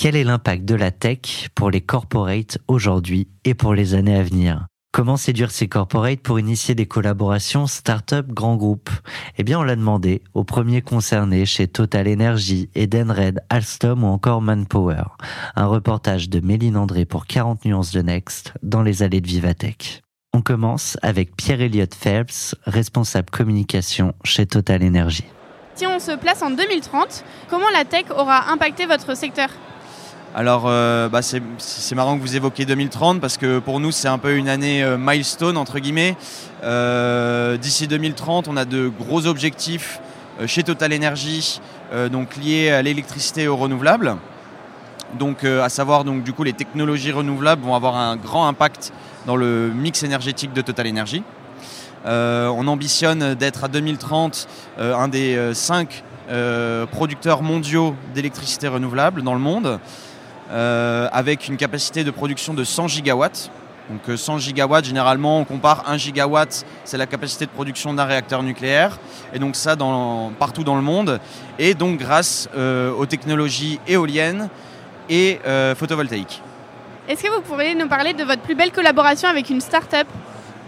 Quel 0.00 0.14
est 0.14 0.22
l'impact 0.22 0.64
de 0.64 0.76
la 0.76 0.92
tech 0.92 1.48
pour 1.56 1.72
les 1.72 1.80
corporates 1.80 2.58
aujourd'hui 2.68 3.26
et 3.44 3.54
pour 3.54 3.74
les 3.74 3.94
années 3.94 4.16
à 4.16 4.22
venir? 4.22 4.68
Comment 4.92 5.16
séduire 5.16 5.50
ces 5.50 5.66
corporates 5.66 6.20
pour 6.20 6.38
initier 6.38 6.76
des 6.76 6.86
collaborations 6.86 7.66
start-up 7.66 8.28
grands 8.28 8.54
groupes 8.54 8.90
Eh 9.38 9.42
bien, 9.42 9.58
on 9.58 9.64
l'a 9.64 9.74
demandé 9.74 10.22
aux 10.34 10.44
premiers 10.44 10.82
concernés 10.82 11.46
chez 11.46 11.66
Total 11.66 12.06
Energy, 12.06 12.70
Edenred, 12.76 13.40
Alstom 13.48 14.04
ou 14.04 14.06
encore 14.06 14.40
Manpower. 14.40 15.02
Un 15.56 15.66
reportage 15.66 16.30
de 16.30 16.38
Méline 16.38 16.76
André 16.76 17.04
pour 17.04 17.26
40 17.26 17.64
nuances 17.64 17.90
de 17.90 18.00
Next 18.00 18.52
dans 18.62 18.82
les 18.84 19.02
allées 19.02 19.20
de 19.20 19.26
Vivatech. 19.26 20.04
On 20.32 20.42
commence 20.42 20.96
avec 21.02 21.34
Pierre-Elliott 21.34 21.92
Phelps, 21.92 22.54
responsable 22.66 23.30
communication 23.30 24.14
chez 24.22 24.46
Total 24.46 24.80
Energy. 24.80 25.24
Si 25.74 25.88
on 25.88 25.98
se 25.98 26.12
place 26.12 26.40
en 26.42 26.50
2030, 26.50 27.24
comment 27.50 27.70
la 27.72 27.84
tech 27.84 28.04
aura 28.16 28.48
impacté 28.52 28.86
votre 28.86 29.16
secteur? 29.16 29.48
Alors, 30.38 30.66
euh, 30.66 31.08
bah, 31.08 31.18
c'est 31.20 31.94
marrant 31.96 32.16
que 32.16 32.22
vous 32.22 32.36
évoquiez 32.36 32.64
2030 32.64 33.20
parce 33.20 33.36
que 33.36 33.58
pour 33.58 33.80
nous, 33.80 33.90
c'est 33.90 34.06
un 34.06 34.18
peu 34.18 34.36
une 34.36 34.48
année 34.48 34.84
euh, 34.84 34.96
milestone, 34.96 35.56
entre 35.56 35.80
guillemets. 35.80 36.16
Euh, 36.62 37.56
D'ici 37.56 37.88
2030, 37.88 38.46
on 38.46 38.56
a 38.56 38.64
de 38.64 38.86
gros 38.86 39.26
objectifs 39.26 40.00
chez 40.46 40.62
Total 40.62 40.94
Energy, 40.94 41.60
donc 42.12 42.36
liés 42.36 42.70
à 42.70 42.82
l'électricité 42.82 43.42
et 43.42 43.48
aux 43.48 43.56
renouvelables. 43.56 44.14
Donc, 45.18 45.42
à 45.42 45.68
savoir, 45.68 46.04
donc, 46.04 46.22
du 46.22 46.32
coup, 46.32 46.44
les 46.44 46.52
technologies 46.52 47.10
renouvelables 47.10 47.64
vont 47.64 47.74
avoir 47.74 47.96
un 47.96 48.14
grand 48.14 48.46
impact 48.46 48.92
dans 49.26 49.34
le 49.34 49.72
mix 49.74 50.04
énergétique 50.04 50.52
de 50.52 50.60
Total 50.60 50.86
Energy. 50.86 51.24
On 52.04 52.68
ambitionne 52.68 53.34
d'être 53.34 53.64
à 53.64 53.68
2030 53.68 54.46
euh, 54.78 54.94
un 54.94 55.08
des 55.08 55.52
cinq 55.54 56.04
producteurs 56.92 57.42
mondiaux 57.42 57.96
d'électricité 58.14 58.68
renouvelable 58.68 59.22
dans 59.22 59.34
le 59.34 59.40
monde 59.40 59.80
avec 60.50 61.48
une 61.48 61.56
capacité 61.56 62.04
de 62.04 62.10
production 62.10 62.54
de 62.54 62.64
100 62.64 62.88
gigawatts. 62.88 63.50
Donc 63.90 64.06
euh, 64.08 64.16
100 64.16 64.38
gigawatts, 64.38 64.84
généralement, 64.84 65.40
on 65.40 65.44
compare 65.44 65.84
1 65.88 65.96
gigawatt, 65.96 66.64
c'est 66.84 66.98
la 66.98 67.06
capacité 67.06 67.46
de 67.46 67.50
production 67.50 67.94
d'un 67.94 68.04
réacteur 68.04 68.42
nucléaire. 68.42 68.98
Et 69.32 69.38
donc 69.38 69.56
ça 69.56 69.76
dans, 69.76 70.30
partout 70.38 70.64
dans 70.64 70.76
le 70.76 70.82
monde. 70.82 71.20
Et 71.58 71.74
donc 71.74 71.98
grâce 71.98 72.48
euh, 72.54 72.92
aux 72.92 73.06
technologies 73.06 73.80
éoliennes 73.86 74.48
et 75.08 75.40
euh, 75.46 75.74
photovoltaïques. 75.74 76.42
Est-ce 77.08 77.22
que 77.22 77.30
vous 77.30 77.40
pourriez 77.40 77.74
nous 77.74 77.88
parler 77.88 78.12
de 78.12 78.24
votre 78.24 78.42
plus 78.42 78.54
belle 78.54 78.72
collaboration 78.72 79.28
avec 79.28 79.48
une 79.48 79.62
start-up? 79.62 80.06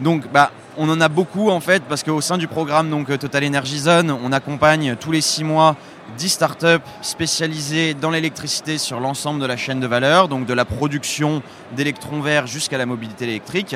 Donc, 0.01 0.27
bah, 0.33 0.51
on 0.79 0.89
en 0.89 0.99
a 1.03 1.09
beaucoup 1.09 1.51
en 1.51 1.61
fait, 1.61 1.83
parce 1.83 2.03
qu'au 2.03 2.23
sein 2.23 2.39
du 2.39 2.49
programme 2.49 2.89
donc, 2.89 3.11
euh, 3.11 3.19
Total 3.19 3.45
Energy 3.45 3.81
Zone, 3.81 4.11
on 4.11 4.33
accompagne 4.33 4.97
tous 4.97 5.13
les 5.13 5.21
six 5.21 5.45
mois 5.45 5.77
10 6.21 6.29
startups 6.29 6.85
spécialisées 7.01 7.95
dans 7.95 8.11
l'électricité 8.11 8.77
sur 8.77 9.01
l'ensemble 9.01 9.41
de 9.41 9.47
la 9.47 9.57
chaîne 9.57 9.81
de 9.81 9.87
valeur, 9.87 10.29
donc 10.29 10.45
de 10.45 10.53
la 10.53 10.67
production 10.67 11.43
d'électrons 11.75 12.21
verts 12.21 12.47
jusqu'à 12.47 12.77
la 12.77 12.85
mobilité 12.85 13.25
électrique. 13.25 13.75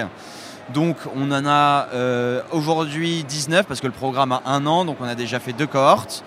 Donc, 0.75 0.98
on 1.17 1.33
en 1.33 1.47
a 1.47 1.89
euh, 1.95 2.42
aujourd'hui 2.53 3.25
19, 3.25 3.65
parce 3.65 3.81
que 3.81 3.87
le 3.87 3.95
programme 3.95 4.33
a 4.33 4.42
un 4.45 4.67
an, 4.67 4.84
donc 4.84 4.98
on 5.00 5.06
a 5.06 5.15
déjà 5.15 5.41
fait 5.41 5.54
deux 5.54 5.66
cohortes. 5.66 6.22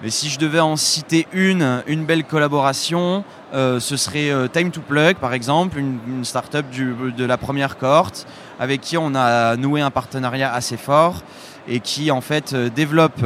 Mais 0.00 0.10
si 0.10 0.28
je 0.28 0.38
devais 0.38 0.60
en 0.60 0.76
citer 0.76 1.26
une, 1.32 1.82
une 1.88 2.04
belle 2.04 2.22
collaboration, 2.22 3.24
euh, 3.52 3.80
ce 3.80 3.96
serait 3.96 4.30
euh, 4.30 4.46
Time 4.46 4.70
to 4.70 4.80
Plug, 4.80 5.16
par 5.16 5.34
exemple, 5.34 5.76
une, 5.80 6.24
start-up 6.24 6.66
de 6.70 7.24
la 7.24 7.36
première 7.36 7.78
cohorte, 7.78 8.28
avec 8.60 8.80
qui 8.80 8.96
on 8.96 9.16
a 9.16 9.56
noué 9.56 9.80
un 9.80 9.90
partenariat 9.90 10.54
assez 10.54 10.76
fort 10.76 11.22
et 11.66 11.80
qui 11.80 12.12
en 12.12 12.20
fait 12.20 12.54
développe 12.54 13.24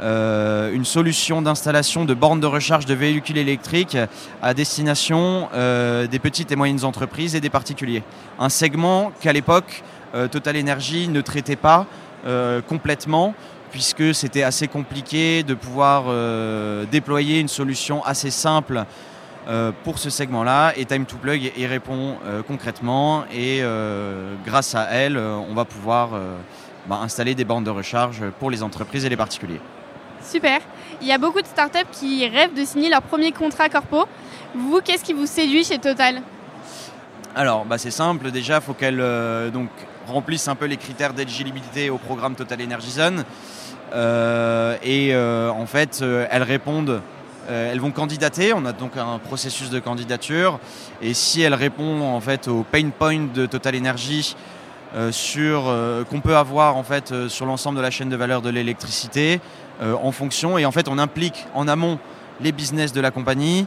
euh, 0.00 0.72
une 0.72 0.86
solution 0.86 1.42
d'installation 1.42 2.06
de 2.06 2.14
bornes 2.14 2.40
de 2.40 2.46
recharge 2.46 2.86
de 2.86 2.94
véhicules 2.94 3.36
électriques 3.36 3.98
à 4.40 4.54
destination 4.54 5.48
euh, 5.52 6.06
des 6.06 6.18
petites 6.18 6.50
et 6.52 6.56
moyennes 6.56 6.84
entreprises 6.84 7.34
et 7.34 7.40
des 7.40 7.50
particuliers. 7.50 8.02
Un 8.38 8.48
segment 8.48 9.12
qu'à 9.20 9.32
l'époque 9.32 9.82
euh, 10.14 10.26
Total 10.26 10.58
Energy 10.58 11.08
ne 11.08 11.20
traitait 11.20 11.56
pas 11.56 11.86
complètement 12.68 13.34
puisque 13.70 14.14
c'était 14.14 14.42
assez 14.42 14.68
compliqué 14.68 15.42
de 15.42 15.54
pouvoir 15.54 16.04
déployer 16.92 17.40
une 17.40 17.48
solution 17.48 18.04
assez 18.04 18.30
simple 18.30 18.84
pour 19.84 19.98
ce 19.98 20.10
segment-là 20.10 20.74
et 20.76 20.84
Time 20.84 21.06
to 21.06 21.16
Plug 21.16 21.50
y 21.56 21.64
répond 21.64 22.16
concrètement 22.46 23.24
et 23.34 23.62
grâce 24.44 24.74
à 24.74 24.82
elle, 24.90 25.16
on 25.16 25.54
va 25.54 25.64
pouvoir 25.64 26.10
bah, 26.86 27.00
installer 27.02 27.34
des 27.34 27.46
bornes 27.46 27.64
de 27.64 27.70
recharge 27.70 28.20
pour 28.38 28.50
les 28.50 28.62
entreprises 28.62 29.06
et 29.06 29.08
les 29.08 29.16
particuliers. 29.16 29.62
Super. 30.22 30.60
Il 31.00 31.06
y 31.06 31.12
a 31.12 31.18
beaucoup 31.18 31.40
de 31.40 31.46
startups 31.46 31.90
qui 31.92 32.26
rêvent 32.28 32.54
de 32.54 32.64
signer 32.64 32.90
leur 32.90 33.02
premier 33.02 33.32
contrat 33.32 33.68
corpo. 33.68 34.04
Vous, 34.54 34.80
qu'est-ce 34.82 35.04
qui 35.04 35.12
vous 35.12 35.26
séduit 35.26 35.64
chez 35.64 35.78
Total 35.78 36.20
Alors, 37.34 37.64
bah, 37.64 37.78
c'est 37.78 37.90
simple. 37.90 38.30
Déjà, 38.30 38.56
il 38.56 38.62
faut 38.62 38.74
qu'elles 38.74 39.00
euh, 39.00 39.50
donc, 39.50 39.68
remplissent 40.06 40.48
un 40.48 40.56
peu 40.56 40.66
les 40.66 40.76
critères 40.76 41.14
d'éligibilité 41.14 41.90
au 41.90 41.98
programme 41.98 42.34
Total 42.34 42.62
Energy 42.62 42.90
Zone. 42.90 43.24
Euh, 43.92 44.76
et 44.82 45.14
euh, 45.14 45.50
en 45.50 45.66
fait, 45.66 46.00
euh, 46.02 46.26
elles 46.30 46.42
répondent, 46.42 47.00
elles 47.48 47.80
vont 47.80 47.90
candidater. 47.90 48.52
On 48.52 48.64
a 48.64 48.72
donc 48.72 48.96
un 48.96 49.18
processus 49.18 49.70
de 49.70 49.80
candidature. 49.80 50.60
Et 51.02 51.14
si 51.14 51.42
elles 51.42 51.54
répondent 51.54 52.02
en 52.02 52.20
fait 52.20 52.46
au 52.46 52.62
pain 52.62 52.88
point 52.90 53.26
de 53.34 53.46
Total 53.46 53.76
Energy 53.76 54.36
qu'on 54.92 56.20
peut 56.20 56.36
avoir 56.36 56.76
en 56.76 56.84
fait 56.84 57.28
sur 57.28 57.46
l'ensemble 57.46 57.78
de 57.78 57.82
la 57.82 57.90
chaîne 57.90 58.08
de 58.08 58.16
valeur 58.16 58.40
de 58.40 58.50
l'électricité, 58.50 59.40
en 59.82 60.12
fonction. 60.12 60.58
Et 60.58 60.66
en 60.66 60.72
fait, 60.72 60.88
on 60.88 60.98
implique 60.98 61.46
en 61.54 61.68
amont 61.68 61.98
les 62.40 62.52
business 62.52 62.92
de 62.92 63.00
la 63.00 63.10
compagnie. 63.10 63.66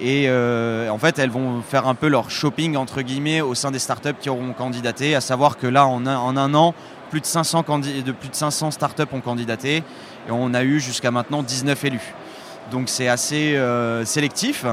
Et 0.00 0.24
euh, 0.26 0.88
en 0.88 0.98
fait, 0.98 1.18
elles 1.18 1.30
vont 1.30 1.62
faire 1.62 1.86
un 1.86 1.94
peu 1.94 2.08
leur 2.08 2.30
shopping 2.30 2.76
entre 2.76 3.02
guillemets 3.02 3.40
au 3.40 3.54
sein 3.54 3.70
des 3.70 3.78
startups 3.78 4.14
qui 4.20 4.28
auront 4.28 4.52
candidaté. 4.52 5.14
À 5.14 5.20
savoir 5.20 5.56
que 5.56 5.66
là, 5.68 5.86
en 5.86 6.06
un, 6.06 6.54
an, 6.54 6.74
plus 7.10 7.20
de 7.20 7.26
500 7.26 7.62
candi- 7.62 8.02
de 8.02 8.12
plus 8.12 8.28
de 8.28 8.34
500 8.34 8.72
startups 8.72 9.02
ont 9.12 9.20
candidaté 9.20 9.76
et 9.76 10.30
on 10.30 10.52
a 10.52 10.64
eu 10.64 10.80
jusqu'à 10.80 11.10
maintenant 11.12 11.42
19 11.44 11.84
élus. 11.84 12.14
Donc 12.72 12.88
c'est 12.88 13.08
assez 13.08 13.54
euh, 13.56 14.04
sélectif, 14.04 14.64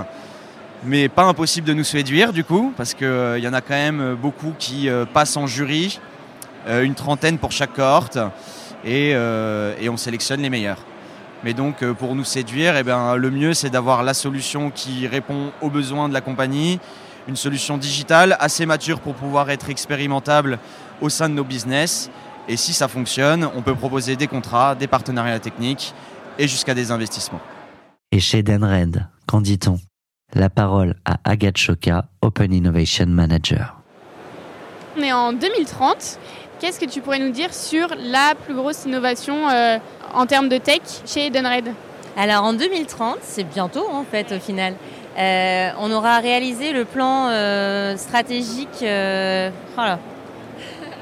mais 0.84 1.08
pas 1.08 1.24
impossible 1.26 1.68
de 1.68 1.74
nous 1.74 1.84
séduire 1.84 2.34
du 2.34 2.44
coup, 2.44 2.74
parce 2.76 2.94
qu'il 2.96 3.38
y 3.40 3.48
en 3.48 3.54
a 3.54 3.62
quand 3.62 3.76
même 3.76 4.16
beaucoup 4.20 4.54
qui 4.58 4.90
euh, 4.90 5.06
passent 5.06 5.38
en 5.38 5.46
jury, 5.46 6.00
euh, 6.68 6.84
une 6.84 6.96
trentaine 6.96 7.38
pour 7.38 7.52
chaque 7.52 7.74
cohorte, 7.74 8.18
et, 8.86 9.12
euh, 9.14 9.76
et 9.80 9.90
on 9.90 9.98
sélectionne 9.98 10.42
les 10.42 10.50
meilleurs. 10.50 10.80
Mais 11.44 11.54
donc 11.54 11.82
euh, 11.82 11.94
pour 11.94 12.16
nous 12.16 12.24
séduire, 12.24 12.78
eh 12.78 12.84
ben, 12.84 13.16
le 13.16 13.32
mieux 13.32 13.54
c'est 13.54 13.70
d'avoir 13.70 14.04
la 14.04 14.14
solution 14.14 14.70
qui 14.70 15.08
répond 15.08 15.52
aux 15.62 15.70
besoins 15.70 16.08
de 16.08 16.14
la 16.14 16.22
compagnie, 16.22 16.80
une 17.28 17.36
solution 17.36 17.78
digitale 17.78 18.38
assez 18.40 18.66
mature 18.66 19.00
pour 19.00 19.16
pouvoir 19.16 19.50
être 19.50 19.70
expérimentable 19.70 20.60
au 21.02 21.10
sein 21.10 21.30
de 21.30 21.34
nos 21.34 21.44
business. 21.44 22.10
Et 22.48 22.58
si 22.58 22.74
ça 22.74 22.88
fonctionne, 22.88 23.48
on 23.56 23.62
peut 23.62 23.76
proposer 23.76 24.16
des 24.16 24.28
contrats, 24.28 24.76
des 24.76 24.88
partenariats 24.88 25.40
techniques 25.40 25.94
et 26.38 26.48
jusqu'à 26.48 26.74
des 26.74 26.92
investissements. 26.92 27.42
Et 28.12 28.20
chez 28.20 28.44
Denred, 28.44 29.08
qu'en 29.26 29.42
dit-on? 29.42 29.80
La 30.34 30.50
parole 30.50 30.96
à 31.06 31.18
Agathe 31.24 31.58
Choka, 31.58 32.06
Open 32.22 32.54
Innovation 32.54 33.08
Manager. 33.08 33.81
On 34.98 35.02
est 35.02 35.14
en 35.14 35.32
2030. 35.32 36.20
Qu'est-ce 36.60 36.80
que 36.80 36.86
tu 36.86 37.02
pourrais 37.02 37.20
nous 37.20 37.32
dire 37.32 37.54
sur 37.54 37.88
la 37.98 38.36
plus 38.36 38.54
grosse 38.54 38.86
innovation 38.86 39.50
euh, 39.50 39.78
en 40.14 40.26
termes 40.26 40.50
de 40.50 40.58
tech 40.58 40.82
chez 41.06 41.28
Edenred? 41.28 41.70
Alors 42.18 42.44
en 42.44 42.54
2030, 42.54 43.18
c'est 43.22 43.46
bientôt 43.46 43.88
en 43.90 44.04
fait 44.04 44.34
au 44.34 44.40
final, 44.40 44.74
euh, 45.18 45.70
on 45.80 45.92
aura 45.92 46.20
réalisé 46.20 46.74
le 46.74 46.86
plan 46.86 47.28
euh, 47.30 47.96
stratégique. 47.96 48.84
euh, 48.84 49.50
oh 49.78 49.82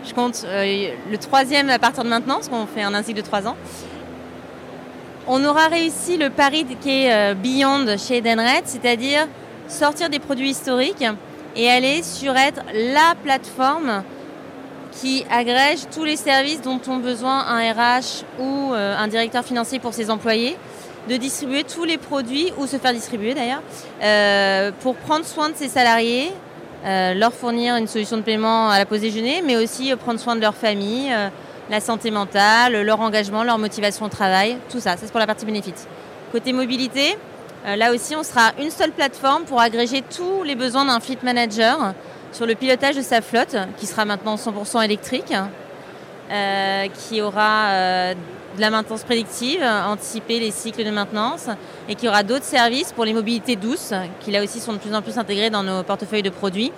je 0.07 0.13
compte 0.13 0.45
le 0.47 1.18
troisième 1.18 1.69
à 1.69 1.77
partir 1.77 2.03
de 2.03 2.09
maintenant, 2.09 2.36
parce 2.36 2.50
qu'on 2.50 2.65
fait 2.65 2.81
un 2.81 3.03
cycle 3.03 3.21
de 3.21 3.25
trois 3.25 3.47
ans. 3.47 3.56
On 5.27 5.44
aura 5.45 5.68
réussi 5.68 6.18
le 6.18 6.30
pari 6.30 6.65
qui 6.81 7.06
est 7.06 7.36
Beyond 7.36 7.86
chez 7.97 8.18
Edenred, 8.18 8.63
c'est-à-dire 8.65 9.27
sortir 9.68 10.09
des 10.09 10.18
produits 10.18 10.50
historiques 10.50 11.06
et 11.60 11.70
aller 11.70 12.04
sur 12.04 12.38
être 12.38 12.62
la 12.74 13.16
plateforme 13.22 14.04
qui 14.94 15.26
agrège 15.30 15.80
tous 15.94 16.06
les 16.06 16.16
services 16.16 16.62
dont 16.62 16.80
ont 16.88 16.98
besoin 16.98 17.46
un 17.48 17.74
RH 17.74 18.24
ou 18.40 18.74
euh, 18.74 18.96
un 18.98 19.08
directeur 19.10 19.44
financier 19.44 19.78
pour 19.80 19.94
ses 19.94 20.10
employés, 20.10 20.56
de 21.10 21.18
distribuer 21.18 21.66
tous 21.66 21.84
les 21.84 21.98
produits, 21.98 22.54
ou 22.58 22.66
se 22.66 22.78
faire 22.78 22.94
distribuer 22.94 23.34
d'ailleurs, 23.34 23.62
euh, 24.02 24.72
pour 24.80 24.96
prendre 24.96 25.26
soin 25.26 25.50
de 25.50 25.56
ses 25.56 25.68
salariés 25.68 26.32
leur 26.86 27.34
fournir 27.34 27.76
une 27.76 27.88
solution 27.88 28.16
de 28.16 28.22
paiement 28.22 28.70
à 28.70 28.80
la 28.80 28.86
pause 28.86 29.02
déjeuner, 29.02 29.44
mais 29.46 29.58
aussi 29.58 29.94
prendre 29.98 30.18
soin 30.18 30.38
de 30.38 30.42
leur 30.42 30.56
famille, 30.56 31.14
la 31.70 31.82
santé 31.82 32.10
mentale, 32.10 32.82
leur 32.84 33.02
engagement, 33.02 33.44
leur 33.44 33.58
motivation 33.58 34.06
au 34.06 34.10
travail, 34.10 34.56
tout 34.70 34.80
ça. 34.80 34.92
Ça, 34.92 35.00
c'est 35.02 35.12
pour 35.12 35.20
la 35.20 35.28
partie 35.28 35.46
bénéfice. 35.46 35.88
Côté 36.32 36.54
mobilité, 36.54 37.18
là 37.66 37.94
aussi, 37.94 38.16
on 38.16 38.24
sera 38.24 38.52
une 38.60 38.72
seule 38.72 38.92
plateforme 38.92 39.44
pour 39.44 39.60
agréger 39.60 40.02
tous 40.02 40.44
les 40.44 40.56
besoins 40.56 40.86
d'un 40.86 41.00
fleet 41.00 41.20
manager 41.24 41.94
sur 42.32 42.46
le 42.46 42.56
pilotage 42.56 42.96
de 42.96 43.02
sa 43.02 43.22
flotte, 43.22 43.56
qui 43.78 43.86
sera 43.86 44.06
maintenant 44.06 44.36
100% 44.36 44.84
électrique, 44.84 45.34
qui 46.94 47.22
aura 47.22 48.14
de 48.56 48.62
la 48.62 48.70
maintenance 48.70 49.04
prédictive, 49.04 49.64
anticiper 49.64 50.40
les 50.40 50.52
cycles 50.52 50.84
de 50.84 50.92
maintenance, 50.92 51.48
et 51.88 51.96
qu'il 51.96 52.06
y 52.06 52.10
aura 52.10 52.24
d'autres 52.24 52.46
services 52.46 52.92
pour 52.92 53.06
les 53.06 53.14
mobilités 53.14 53.56
douces, 53.56 53.94
qui 54.22 54.32
là 54.32 54.44
aussi 54.44 54.60
sont 54.60 54.74
de 54.74 54.78
plus 54.78 54.94
en 54.94 55.02
plus 55.02 55.18
intégrés 55.18 55.50
dans 55.50 55.64
nos 55.64 55.84
portefeuilles 55.84 56.24
de 56.24 56.30
produits, 56.30 56.72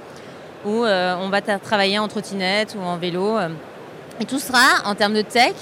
où 0.66 0.84
euh, 0.86 1.16
on 1.20 1.30
va 1.30 1.42
travailler 1.42 2.00
en 2.00 2.08
trottinette 2.08 2.76
ou 2.80 2.84
en 2.84 2.98
vélo. 2.98 3.38
Et 4.20 4.26
tout 4.26 4.40
sera, 4.40 4.86
en 4.86 4.96
termes 4.96 5.14
de 5.14 5.22
tech, 5.22 5.54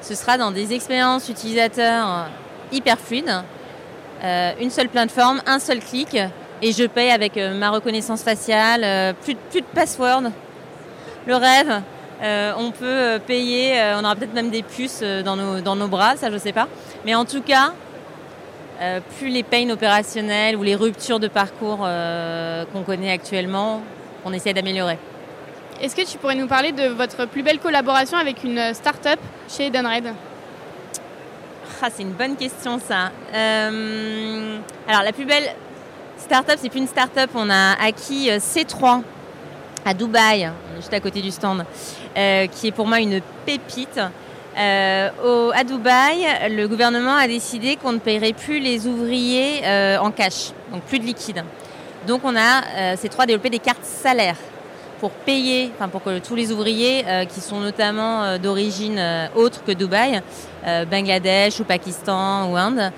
ce 0.00 0.14
sera 0.14 0.38
dans 0.38 0.50
des 0.50 0.72
expériences 0.72 1.28
utilisateurs 1.28 2.28
hyper 2.70 2.98
fluides, 2.98 3.42
euh, 4.22 4.52
une 4.60 4.70
seule 4.70 4.88
plateforme, 4.88 5.42
un 5.46 5.58
seul 5.58 5.80
clic, 5.80 6.16
et 6.62 6.72
je 6.72 6.84
paye 6.84 7.10
avec 7.10 7.36
euh, 7.36 7.54
ma 7.54 7.70
reconnaissance 7.70 8.22
faciale, 8.22 9.14
plus, 9.22 9.34
plus 9.50 9.60
de 9.60 9.66
password. 9.74 10.30
Le 11.26 11.36
rêve, 11.36 11.82
euh, 12.22 12.52
on 12.58 12.70
peut 12.70 12.84
euh, 12.84 13.18
payer, 13.18 13.80
euh, 13.80 13.98
on 13.98 14.04
aura 14.04 14.14
peut-être 14.14 14.34
même 14.34 14.50
des 14.50 14.62
puces 14.62 15.02
dans 15.02 15.36
nos, 15.36 15.60
dans 15.60 15.76
nos 15.76 15.88
bras, 15.88 16.16
ça 16.16 16.30
je 16.30 16.38
sais 16.38 16.52
pas. 16.52 16.68
Mais 17.04 17.14
en 17.14 17.24
tout 17.24 17.42
cas, 17.42 17.72
plus 19.18 19.28
les 19.28 19.42
peines 19.42 19.70
opérationnelles 19.70 20.56
ou 20.56 20.62
les 20.62 20.74
ruptures 20.74 21.20
de 21.20 21.28
parcours 21.28 21.86
qu'on 22.72 22.82
connaît 22.82 23.12
actuellement, 23.12 23.80
on 24.24 24.32
essaie 24.32 24.52
d'améliorer. 24.52 24.98
Est-ce 25.80 25.94
que 25.94 26.02
tu 26.02 26.18
pourrais 26.18 26.34
nous 26.34 26.48
parler 26.48 26.72
de 26.72 26.88
votre 26.88 27.26
plus 27.26 27.42
belle 27.42 27.60
collaboration 27.60 28.18
avec 28.18 28.42
une 28.42 28.74
start-up 28.74 29.20
chez 29.48 29.66
Edenred? 29.66 30.12
Ah, 31.86 31.90
C'est 31.94 32.02
une 32.02 32.12
bonne 32.12 32.36
question 32.36 32.80
ça. 32.80 33.10
alors 33.32 35.02
la 35.02 35.12
plus 35.12 35.26
belle 35.26 35.54
start-up, 36.18 36.58
c'est 36.60 36.70
plus 36.70 36.80
une 36.80 36.86
start-up, 36.86 37.30
on 37.34 37.50
a 37.50 37.72
acquis 37.80 38.30
C3 38.30 39.02
à 39.84 39.92
Dubaï, 39.92 40.50
juste 40.76 40.94
à 40.94 41.00
côté 41.00 41.20
du 41.20 41.30
stand, 41.30 41.64
euh, 42.16 42.46
qui 42.46 42.68
est 42.68 42.72
pour 42.72 42.86
moi 42.86 43.00
une 43.00 43.20
pépite. 43.44 44.00
Euh, 44.56 45.50
à 45.52 45.64
Dubaï, 45.64 46.26
le 46.50 46.66
gouvernement 46.68 47.16
a 47.16 47.26
décidé 47.26 47.76
qu'on 47.76 47.92
ne 47.92 47.98
paierait 47.98 48.32
plus 48.32 48.60
les 48.60 48.86
ouvriers 48.86 49.60
euh, 49.64 49.98
en 49.98 50.10
cash, 50.10 50.52
donc 50.72 50.82
plus 50.84 50.98
de 50.98 51.04
liquide. 51.04 51.44
Donc 52.06 52.22
on 52.24 52.36
a 52.36 52.96
ces 52.96 53.08
trois 53.08 53.26
développé 53.26 53.50
des 53.50 53.58
cartes 53.58 53.84
salaires 53.84 54.36
pour 55.04 55.10
payer, 55.10 55.70
enfin 55.74 55.90
pour 55.90 56.02
que 56.02 56.18
tous 56.18 56.34
les 56.34 56.50
ouvriers 56.50 57.04
qui 57.28 57.42
sont 57.42 57.60
notamment 57.60 58.38
d'origine 58.38 58.98
autre 59.34 59.62
que 59.62 59.72
Dubaï, 59.72 60.22
Bangladesh 60.90 61.60
ou 61.60 61.64
Pakistan 61.64 62.50
ou 62.50 62.56
Inde, 62.56 62.90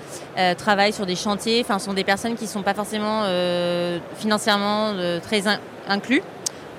travaillent 0.57 0.93
sur 0.93 1.05
des 1.05 1.17
chantiers, 1.17 1.59
enfin 1.65 1.79
sont 1.79 1.91
des 1.91 2.05
personnes 2.05 2.35
qui 2.35 2.45
ne 2.45 2.49
sont 2.49 2.63
pas 2.63 2.73
forcément 2.73 3.23
financièrement 4.17 4.93
très 5.21 5.43
inclus. 5.89 6.23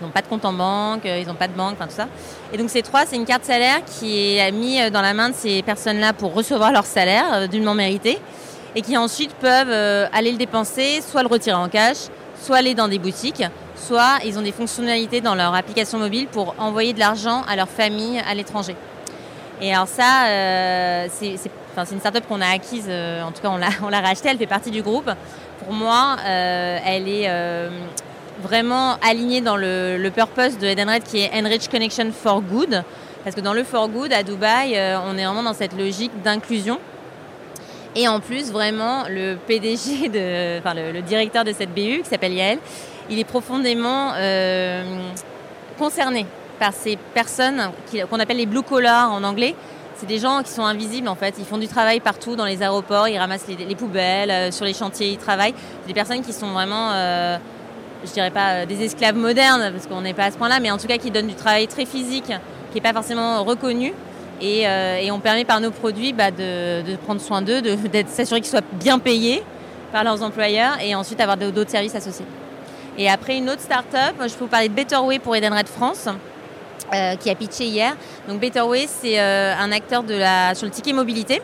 Ils 0.00 0.04
n'ont 0.04 0.10
pas 0.10 0.22
de 0.22 0.28
compte 0.28 0.44
en 0.44 0.52
banque, 0.52 1.06
euh, 1.06 1.18
ils 1.20 1.26
n'ont 1.26 1.34
pas 1.34 1.48
de 1.48 1.54
banque, 1.54 1.74
enfin 1.74 1.86
tout 1.86 1.96
ça. 1.96 2.08
Et 2.52 2.56
donc 2.56 2.70
ces 2.70 2.82
trois, 2.82 3.04
c'est 3.04 3.16
une 3.16 3.24
carte 3.24 3.44
salaire 3.44 3.80
qui 3.84 4.36
est 4.36 4.52
mise 4.52 4.80
euh, 4.82 4.90
dans 4.90 5.02
la 5.02 5.12
main 5.12 5.30
de 5.30 5.34
ces 5.34 5.62
personnes-là 5.62 6.12
pour 6.12 6.34
recevoir 6.34 6.72
leur 6.72 6.86
salaire 6.86 7.24
euh, 7.32 7.46
dûment 7.46 7.74
mérité 7.74 8.18
et 8.76 8.82
qui 8.82 8.96
ensuite 8.96 9.34
peuvent 9.34 10.08
aller 10.12 10.30
le 10.30 10.36
dépenser, 10.36 11.00
soit 11.00 11.22
le 11.22 11.28
retirer 11.28 11.56
en 11.56 11.68
cash, 11.68 11.96
soit 12.40 12.58
aller 12.58 12.74
dans 12.74 12.86
des 12.86 12.98
boutiques, 12.98 13.42
soit 13.78 14.18
ils 14.24 14.38
ont 14.38 14.42
des 14.42 14.52
fonctionnalités 14.52 15.20
dans 15.20 15.34
leur 15.34 15.54
application 15.54 15.98
mobile 15.98 16.26
pour 16.26 16.54
envoyer 16.58 16.92
de 16.92 16.98
l'argent 16.98 17.42
à 17.48 17.56
leur 17.56 17.68
famille 17.68 18.20
à 18.28 18.34
l'étranger. 18.34 18.76
Et 19.60 19.74
alors 19.74 19.88
ça, 19.88 20.26
c'est 21.10 21.92
une 21.92 22.00
startup 22.00 22.26
qu'on 22.28 22.40
a 22.40 22.48
acquise, 22.48 22.88
en 22.88 23.32
tout 23.32 23.42
cas 23.42 23.50
on 23.82 23.88
l'a 23.88 24.00
rachetée, 24.00 24.28
elle 24.28 24.38
fait 24.38 24.46
partie 24.46 24.70
du 24.70 24.82
groupe. 24.82 25.10
Pour 25.64 25.72
moi, 25.72 26.16
elle 26.24 27.08
est 27.08 27.28
vraiment 28.42 28.96
aligné 29.02 29.40
dans 29.40 29.56
le, 29.56 30.10
purpose 30.14 30.58
de 30.58 30.66
Edenred 30.66 31.02
qui 31.02 31.18
est 31.18 31.30
Enrich 31.34 31.68
Connection 31.68 32.12
for 32.12 32.40
Good. 32.40 32.84
Parce 33.24 33.34
que 33.34 33.40
dans 33.40 33.52
le 33.52 33.64
For 33.64 33.88
Good, 33.88 34.12
à 34.12 34.22
Dubaï, 34.22 34.76
euh, 34.76 34.96
on 35.04 35.18
est 35.18 35.24
vraiment 35.24 35.42
dans 35.42 35.52
cette 35.52 35.76
logique 35.76 36.12
d'inclusion. 36.22 36.78
Et 37.96 38.06
en 38.06 38.20
plus, 38.20 38.52
vraiment, 38.52 39.04
le 39.08 39.36
PDG, 39.46 40.08
de, 40.08 40.58
enfin 40.58 40.74
le, 40.74 41.02
directeur 41.02 41.44
de 41.44 41.52
cette 41.52 41.74
BU, 41.74 42.02
qui 42.02 42.08
s'appelle 42.08 42.32
Yael, 42.32 42.58
il 43.10 43.18
est 43.18 43.24
profondément 43.24 44.12
euh, 44.16 44.84
concerné 45.78 46.26
par 46.58 46.72
ces 46.72 46.96
personnes 47.14 47.70
qu'on 48.10 48.18
appelle 48.18 48.36
les 48.38 48.46
blue 48.46 48.62
collars 48.62 49.12
en 49.12 49.22
anglais. 49.24 49.54
C'est 49.96 50.06
des 50.06 50.18
gens 50.18 50.42
qui 50.42 50.50
sont 50.50 50.64
invisibles 50.64 51.08
en 51.08 51.14
fait. 51.16 51.34
Ils 51.38 51.44
font 51.44 51.58
du 51.58 51.68
travail 51.68 52.00
partout 52.00 52.36
dans 52.36 52.44
les 52.44 52.62
aéroports, 52.62 53.08
ils 53.08 53.18
ramassent 53.18 53.46
les, 53.48 53.74
poubelles, 53.74 54.30
euh, 54.30 54.50
sur 54.50 54.64
les 54.64 54.74
chantiers 54.74 55.08
ils 55.08 55.18
travaillent. 55.18 55.54
C'est 55.82 55.88
des 55.88 55.94
personnes 55.94 56.22
qui 56.22 56.32
sont 56.32 56.52
vraiment 56.52 56.92
je 58.04 58.12
dirais 58.12 58.30
pas 58.30 58.50
euh, 58.50 58.66
des 58.66 58.82
esclaves 58.82 59.16
modernes, 59.16 59.70
parce 59.72 59.86
qu'on 59.86 60.00
n'est 60.00 60.14
pas 60.14 60.24
à 60.24 60.30
ce 60.30 60.36
point-là, 60.36 60.60
mais 60.60 60.70
en 60.70 60.78
tout 60.78 60.86
cas 60.86 60.98
qui 60.98 61.10
donnent 61.10 61.26
du 61.26 61.34
travail 61.34 61.66
très 61.66 61.84
physique, 61.84 62.24
qui 62.24 62.74
n'est 62.74 62.80
pas 62.80 62.92
forcément 62.92 63.42
reconnu. 63.44 63.92
Euh, 64.40 64.98
et, 64.98 65.10
on 65.10 65.18
permet 65.18 65.44
par 65.44 65.60
nos 65.60 65.72
produits 65.72 66.12
bah, 66.12 66.30
de, 66.30 66.94
prendre 67.04 67.20
soin 67.20 67.42
d'eux, 67.42 67.60
de, 67.60 67.76
s'assurer 68.06 68.40
qu'ils 68.40 68.50
soient 68.50 68.60
bien 68.74 69.00
payés 69.00 69.42
par 69.90 70.04
leurs 70.04 70.22
employeurs 70.22 70.76
et 70.80 70.94
ensuite 70.94 71.20
avoir 71.20 71.36
d'autres 71.36 71.70
services 71.70 71.96
associés. 71.96 72.26
Et 72.98 73.08
après 73.08 73.38
une 73.38 73.48
autre 73.48 73.62
start-up, 73.62 74.16
je 74.20 74.34
peux 74.34 74.44
vous 74.44 74.50
parler 74.50 74.68
de 74.68 74.74
Betterway 74.74 75.18
pour 75.18 75.34
Edenred 75.34 75.68
France. 75.68 76.08
Euh, 76.94 77.16
qui 77.16 77.28
a 77.28 77.34
pitché 77.34 77.64
hier. 77.66 77.94
Donc 78.28 78.40
Betterway, 78.40 78.86
c'est 78.86 79.18
un 79.18 79.72
acteur 79.72 80.04
sur 80.54 80.66
le 80.66 80.70
ticket 80.70 80.94
mobilité 80.94 81.42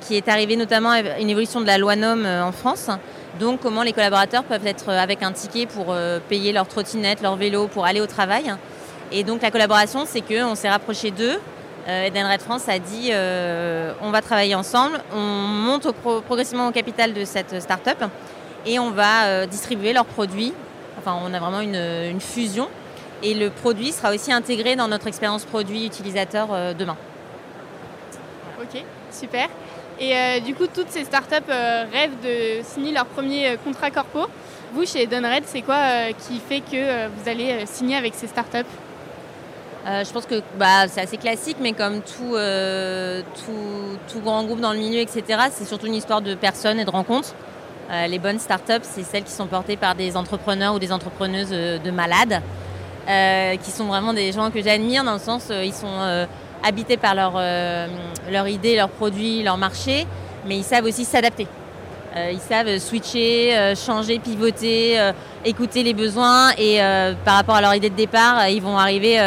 qui 0.00 0.16
est 0.16 0.28
arrivé 0.28 0.56
notamment 0.56 0.90
à 0.90 1.18
une 1.20 1.30
évolution 1.30 1.60
de 1.60 1.66
la 1.66 1.78
loi 1.78 1.94
NOM 1.94 2.26
en 2.26 2.50
France 2.50 2.90
donc 3.38 3.60
comment 3.60 3.82
les 3.82 3.92
collaborateurs 3.92 4.44
peuvent 4.44 4.66
être 4.66 4.90
euh, 4.90 4.98
avec 4.98 5.22
un 5.22 5.32
ticket 5.32 5.66
pour 5.66 5.86
euh, 5.88 6.20
payer 6.28 6.52
leur 6.52 6.68
trottinette, 6.68 7.20
leur 7.20 7.36
vélo, 7.36 7.66
pour 7.66 7.84
aller 7.84 8.00
au 8.00 8.06
travail. 8.06 8.54
Et 9.10 9.24
donc 9.24 9.42
la 9.42 9.50
collaboration, 9.50 10.04
c'est 10.06 10.20
qu'on 10.20 10.54
s'est 10.54 10.70
rapproché 10.70 11.10
d'eux. 11.10 11.38
Euh, 11.88 12.06
Edenred 12.06 12.40
France 12.40 12.68
a 12.68 12.78
dit 12.78 13.10
on 14.00 14.10
va 14.10 14.22
travailler 14.22 14.54
ensemble, 14.54 15.00
on 15.14 15.20
monte 15.20 15.92
progressivement 16.26 16.68
au 16.68 16.72
capital 16.72 17.12
de 17.12 17.24
cette 17.24 17.60
start-up 17.60 18.02
et 18.64 18.78
on 18.78 18.90
va 18.90 19.46
distribuer 19.46 19.92
leurs 19.92 20.06
produits. 20.06 20.54
Enfin, 20.98 21.18
on 21.24 21.32
a 21.34 21.38
vraiment 21.38 21.60
une, 21.60 21.74
une, 21.74 22.20
fusion 22.20 22.68
et 23.22 23.34
le 23.34 23.50
produit 23.50 23.92
sera 23.92 24.12
aussi 24.12 24.32
intégré 24.32 24.76
dans 24.76 24.88
notre 24.88 25.06
expérience 25.06 25.44
produit 25.44 25.86
utilisateur 25.86 26.74
demain. 26.74 26.96
Ok, 28.60 28.82
super. 29.10 29.48
Et 30.00 30.16
euh, 30.16 30.40
du 30.40 30.54
coup, 30.54 30.66
toutes 30.66 30.90
ces 30.90 31.04
startups 31.04 31.34
euh, 31.48 31.84
rêvent 31.92 32.20
de 32.22 32.62
signer 32.64 32.92
leur 32.92 33.06
premier 33.06 33.50
euh, 33.50 33.56
contrat 33.62 33.90
corpo. 33.90 34.26
Vous, 34.72 34.84
chez 34.84 35.06
Donred, 35.06 35.44
c'est 35.46 35.62
quoi 35.62 36.12
qui 36.26 36.40
fait 36.40 36.60
que 36.60 37.06
vous 37.06 37.28
allez 37.28 37.64
signer 37.66 37.96
avec 37.96 38.12
ces 38.14 38.26
startups? 38.26 38.66
Je 39.86 40.12
pense 40.12 40.26
que 40.26 40.42
bah, 40.58 40.88
c'est 40.88 41.02
assez 41.02 41.16
classique, 41.16 41.58
mais 41.60 41.74
comme 41.74 42.00
tout, 42.00 42.36
tout, 43.44 44.20
grand 44.20 44.42
groupe 44.42 44.58
dans 44.58 44.72
le 44.72 44.80
milieu, 44.80 44.98
etc., 44.98 45.22
c'est 45.52 45.64
surtout 45.64 45.86
une 45.86 45.94
histoire 45.94 46.22
de 46.22 46.34
personnes 46.34 46.80
et 46.80 46.84
de 46.84 46.90
rencontres. 46.90 47.36
Les 48.08 48.18
bonnes 48.18 48.38
startups, 48.38 48.82
c'est 48.82 49.02
celles 49.02 49.24
qui 49.24 49.32
sont 49.32 49.46
portées 49.46 49.76
par 49.76 49.94
des 49.94 50.16
entrepreneurs 50.16 50.74
ou 50.74 50.78
des 50.78 50.92
entrepreneuses 50.92 51.50
de 51.50 51.90
malades, 51.90 52.40
qui 53.06 53.70
sont 53.70 53.84
vraiment 53.84 54.12
des 54.12 54.32
gens 54.32 54.50
que 54.50 54.62
j'admire 54.62 55.04
dans 55.04 55.14
le 55.14 55.18
sens, 55.18 55.50
ils 55.50 55.74
sont 55.74 56.26
habités 56.64 56.96
par 56.96 57.14
leur, 57.14 57.34
euh, 57.36 57.86
leur 58.30 58.48
idée, 58.48 58.74
leurs 58.74 58.88
produits, 58.88 59.42
leur 59.42 59.58
marché, 59.58 60.06
mais 60.46 60.56
ils 60.56 60.64
savent 60.64 60.84
aussi 60.84 61.04
s'adapter. 61.04 61.46
Euh, 62.16 62.30
ils 62.32 62.40
savent 62.40 62.78
switcher, 62.78 63.56
euh, 63.56 63.74
changer, 63.74 64.18
pivoter, 64.18 64.98
écouter 65.44 65.82
les 65.82 65.94
besoins 65.94 66.52
et 66.56 66.78
par 67.24 67.36
rapport 67.36 67.56
à 67.56 67.60
leur 67.60 67.74
idée 67.74 67.90
de 67.90 67.96
départ, 67.96 68.48
ils 68.48 68.62
vont 68.62 68.78
arriver 68.78 69.18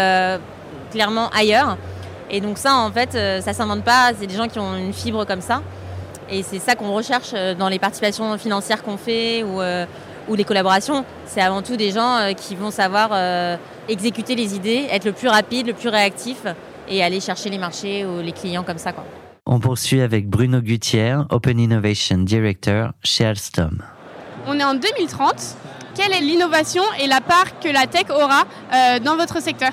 clairement 0.92 1.30
ailleurs. 1.30 1.78
Et 2.30 2.42
donc 2.42 2.58
ça, 2.58 2.76
en 2.76 2.92
fait, 2.92 3.12
ça 3.42 3.54
s'invente 3.54 3.84
pas. 3.84 4.12
C'est 4.20 4.28
des 4.28 4.36
gens 4.36 4.48
qui 4.48 4.60
ont 4.60 4.76
une 4.76 4.94
fibre 4.94 5.26
comme 5.26 5.42
ça. 5.42 5.62
Et 6.29 6.43
c'est 6.43 6.60
ça 6.60 6.75
qu'on 6.75 6.93
recherche 6.93 7.34
dans 7.57 7.69
les 7.69 7.79
participations 7.79 8.38
financières 8.38 8.84
qu'on 8.84 8.98
fait 8.98 9.43
ou, 9.43 9.62
ou 10.27 10.36
les 10.36 10.43
collaborations. 10.43 11.05
C'est 11.25 11.41
avant 11.41 11.62
tout 11.62 11.77
des 11.77 11.91
gens 11.91 12.34
qui 12.36 12.55
vont 12.55 12.72
savoir 12.72 13.12
exécuter 13.88 14.36
les 14.36 14.55
idées, 14.55 14.88
être 14.91 15.05
le 15.05 15.13
plus 15.13 15.27
rapide, 15.29 15.67
le 15.67 15.74
plus 15.74 15.89
réactif 15.89 16.46
et 16.89 17.03
aller 17.03 17.19
chercher 17.19 17.50
les 17.50 17.57
marchés 17.57 18.05
ou 18.05 18.22
les 18.22 18.31
clients 18.31 18.63
comme 18.63 18.77
ça. 18.77 18.93
Quoi. 18.93 19.05
On 19.46 19.60
poursuit 19.60 20.01
avec 20.01 20.27
Bruno 20.27 20.60
Gutière, 20.60 21.25
Open 21.29 21.60
Innovation 21.60 22.17
Director 22.17 22.91
chez 23.03 23.25
Alstom. 23.25 23.81
On 24.46 24.60
est 24.60 24.63
en 24.63 24.74
2030. 24.74 25.57
Quelle 25.96 26.13
est 26.13 26.22
l'innovation 26.22 26.84
et 27.01 27.07
la 27.07 27.22
part 27.22 27.60
que 27.60 27.69
la 27.69 27.88
tech 27.88 28.10
aura 28.10 28.43
euh, 28.74 29.00
dans 29.00 29.15
votre 29.15 29.41
secteur? 29.41 29.72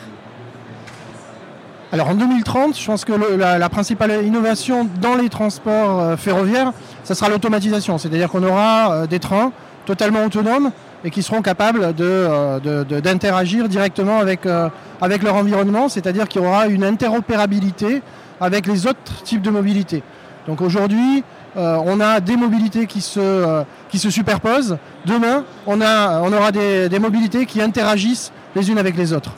Alors 1.94 2.08
en 2.08 2.14
2030, 2.16 2.76
je 2.76 2.84
pense 2.84 3.04
que 3.04 3.12
la, 3.12 3.68
principale 3.68 4.26
innovation 4.26 4.88
dans 5.00 5.14
les 5.14 5.28
transports 5.28 6.00
euh, 6.00 6.16
ferroviaires, 6.16 6.72
ce 7.04 7.14
sera 7.14 7.28
l'automatisation. 7.28 7.98
C'est-à-dire 7.98 8.28
qu'on 8.28 8.42
aura 8.42 8.92
euh, 8.92 9.06
des 9.06 9.20
trains 9.20 9.52
totalement 9.86 10.24
autonomes 10.24 10.72
et 11.04 11.10
qui 11.10 11.22
seront 11.22 11.40
capables 11.40 11.92
d'interagir 11.92 13.68
directement 13.68 14.18
avec, 14.18 14.44
leur 14.44 15.36
environnement, 15.36 15.88
c'est-à-dire 15.88 16.26
qu'il 16.26 16.42
y 16.42 16.44
aura 16.44 16.66
une 16.66 16.82
interopérabilité 16.82 18.02
avec 18.40 18.66
les 18.66 18.88
autres 18.88 19.22
types 19.22 19.42
de 19.42 19.50
mobilité. 19.50 20.02
Donc 20.48 20.62
aujourd'hui, 20.62 21.22
on 21.54 22.00
a 22.00 22.20
des 22.20 22.36
mobilités 22.36 22.86
qui 22.86 23.02
se, 23.02 23.64
superposent. 23.92 24.78
Demain, 25.04 25.44
on, 25.66 25.80
aura 25.82 26.50
des 26.50 26.98
mobilités 26.98 27.44
qui 27.44 27.60
interagissent 27.60 28.32
les 28.56 28.70
unes 28.70 28.78
avec 28.78 28.96
les 28.96 29.12
autres. 29.12 29.32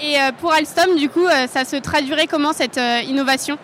Et 0.00 0.16
euh, 0.16 0.30
pour 0.40 0.52
Alstom, 0.52 0.96
du 0.96 1.08
coup, 1.08 1.26
euh, 1.26 1.46
ça 1.52 1.64
se 1.64 1.76
traduirait 1.76 2.26
comment 2.26 2.52
cette 2.52 2.78
euh, 2.78 3.00
innovation? 3.06 3.58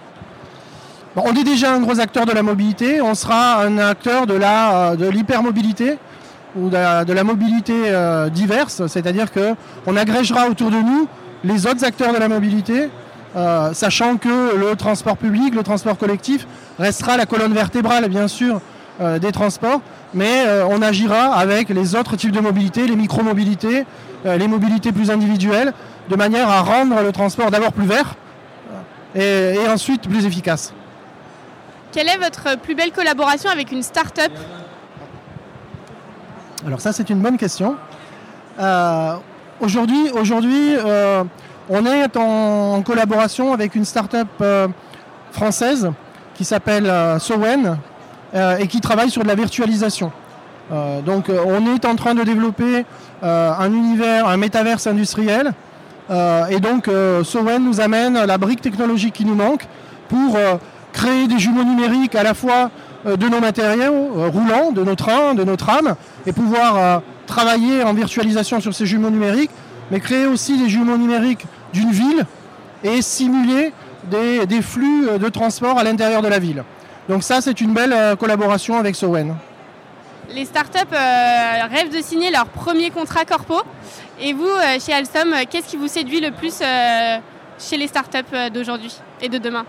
On 1.16 1.34
est 1.34 1.44
déjà 1.44 1.72
un 1.72 1.80
gros 1.80 1.98
acteur 1.98 2.26
de 2.26 2.32
la 2.32 2.42
mobilité, 2.42 3.00
on 3.00 3.14
sera 3.14 3.62
un 3.62 3.78
acteur 3.78 4.26
de 4.26 4.34
la 4.34 4.94
de 4.94 5.08
l'hypermobilité 5.08 5.98
ou 6.54 6.68
de 6.68 7.12
la, 7.12 7.24
mobilité 7.24 7.74
diverse, 8.30 8.86
c'est-à-dire 8.86 9.26
qu'on 9.32 9.96
agrégera 9.96 10.48
autour 10.48 10.70
de 10.70 10.76
nous 10.76 11.08
les 11.42 11.66
autres 11.66 11.84
acteurs 11.84 12.12
de 12.12 12.18
la 12.18 12.28
mobilité, 12.28 12.88
sachant 13.72 14.16
que 14.16 14.56
le 14.56 14.76
transport 14.76 15.16
public, 15.16 15.56
le 15.56 15.64
transport 15.64 15.98
collectif 15.98 16.46
restera 16.78 17.16
la 17.16 17.26
colonne 17.26 17.52
vertébrale, 17.52 18.08
bien 18.08 18.28
sûr, 18.28 18.60
des 19.00 19.32
transports, 19.32 19.80
mais 20.14 20.44
on 20.70 20.82
agira 20.82 21.34
avec 21.34 21.70
les 21.70 21.96
autres 21.96 22.14
types 22.14 22.32
de 22.32 22.40
mobilité, 22.40 22.86
les 22.86 22.96
micro-mobilités, 22.96 23.86
les 24.24 24.48
mobilités 24.48 24.92
plus 24.92 25.10
individuelles, 25.10 25.72
de 26.08 26.16
manière 26.16 26.48
à 26.48 26.62
rendre 26.62 27.02
le 27.02 27.12
transport 27.12 27.50
d'abord 27.50 27.72
plus 27.72 27.86
vert 27.86 28.14
et, 29.14 29.58
ensuite 29.68 30.08
plus 30.08 30.26
efficace. 30.26 30.72
Quelle 31.92 32.08
est 32.08 32.18
votre 32.18 32.58
plus 32.58 32.74
belle 32.74 32.92
collaboration 32.92 33.50
avec 33.50 33.72
une 33.72 33.82
start-up 33.82 34.32
Alors 36.66 36.80
ça 36.80 36.92
c'est 36.92 37.10
une 37.10 37.20
bonne 37.20 37.36
question. 37.36 37.76
Euh, 38.58 39.14
aujourd'hui, 39.60 40.10
aujourd'hui 40.10 40.76
euh, 40.76 41.24
on 41.68 41.86
est 41.86 42.16
en, 42.16 42.82
collaboration 42.82 43.52
avec 43.52 43.74
une 43.74 43.84
start-up 43.84 44.28
euh, 44.40 44.68
française 45.32 45.90
qui 46.34 46.44
s'appelle 46.44 46.90
Sowen 47.18 47.78
et 48.60 48.68
qui 48.68 48.80
travaille 48.80 49.10
sur 49.10 49.22
de 49.22 49.28
la 49.28 49.34
virtualisation. 49.34 50.12
donc 51.04 51.30
on 51.30 51.74
est 51.74 51.84
en 51.84 51.96
train 51.96 52.14
de 52.14 52.22
développer 52.22 52.84
un 53.22 53.72
univers, 53.72 54.28
un 54.28 54.36
métaverse 54.36 54.86
industriel 54.86 55.48
euh, 55.48 55.67
et 56.10 56.60
donc 56.60 56.88
euh, 56.88 57.22
Sowen 57.22 57.62
nous 57.62 57.80
amène 57.80 58.24
la 58.24 58.38
brique 58.38 58.60
technologique 58.60 59.14
qui 59.14 59.24
nous 59.24 59.34
manque 59.34 59.66
pour 60.08 60.36
euh, 60.36 60.56
créer 60.92 61.26
des 61.26 61.38
jumeaux 61.38 61.64
numériques 61.64 62.14
à 62.14 62.22
la 62.22 62.34
fois 62.34 62.70
de 63.04 63.28
nos 63.28 63.40
matériaux 63.40 64.28
roulants, 64.32 64.72
de 64.72 64.82
nos 64.82 64.96
trains, 64.96 65.34
de 65.34 65.44
nos 65.44 65.54
trams, 65.54 65.94
et 66.26 66.32
pouvoir 66.32 67.00
travailler 67.28 67.84
en 67.84 67.94
virtualisation 67.94 68.60
sur 68.60 68.74
ces 68.74 68.86
jumeaux 68.86 69.08
numériques, 69.10 69.52
mais 69.92 70.00
créer 70.00 70.26
aussi 70.26 70.58
des 70.58 70.68
jumeaux 70.68 70.96
numériques 70.96 71.46
d'une 71.72 71.92
ville 71.92 72.26
et 72.82 73.00
simuler 73.00 73.72
des, 74.10 74.62
flux 74.62 75.06
de 75.16 75.28
transport 75.28 75.78
à 75.78 75.84
l'intérieur 75.84 76.22
de 76.22 76.28
la 76.28 76.40
ville. 76.40 76.64
Donc 77.08 77.22
ça, 77.22 77.40
c'est 77.40 77.60
une 77.60 77.72
belle 77.72 78.16
collaboration 78.16 78.76
avec 78.76 78.96
Sowen. 78.96 79.36
Les 80.34 80.44
startups 80.44 80.96
rêvent 81.70 81.96
de 81.96 82.02
signer 82.02 82.32
leur 82.32 82.46
premier 82.46 82.90
contrat 82.90 83.24
corpo. 83.24 83.62
Et 84.20 84.32
vous, 84.32 84.46
euh, 84.46 84.80
chez 84.80 84.92
Alstom, 84.92 85.32
euh, 85.32 85.44
qu'est-ce 85.48 85.68
qui 85.68 85.76
vous 85.76 85.86
séduit 85.86 86.20
le 86.20 86.32
plus 86.32 86.58
euh, 86.60 87.18
chez 87.58 87.76
les 87.76 87.86
startups 87.86 88.50
d'aujourd'hui 88.52 88.92
et 89.20 89.28
de 89.28 89.38
demain? 89.38 89.64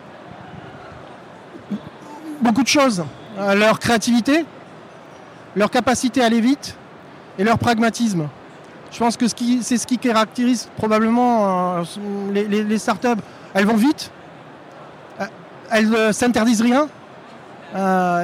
Beaucoup 2.42 2.64
de 2.64 2.68
choses. 2.68 3.04
Leur 3.38 3.80
créativité, 3.80 4.46
leur 5.56 5.70
capacité 5.70 6.22
à 6.22 6.26
aller 6.26 6.42
vite 6.42 6.76
et 7.38 7.44
leur 7.44 7.58
pragmatisme. 7.58 8.28
Je 8.92 8.98
pense 8.98 9.18
que 9.18 9.28
c'est 9.28 9.78
ce 9.78 9.86
qui 9.86 9.98
caractérise 9.98 10.70
probablement 10.78 11.84
les, 12.34 12.78
startups. 12.78 13.22
Elles 13.54 13.66
vont 13.66 13.76
vite, 13.76 14.12
elles 15.72 15.90
ne 15.90 16.12
s'interdisent 16.12 16.62
rien, 16.64 16.88